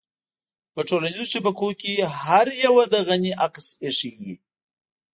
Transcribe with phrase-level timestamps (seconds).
[0.73, 1.93] په ټولنيزو شبکو کې
[2.23, 4.35] هر يوه د غني عکس اېښی وي.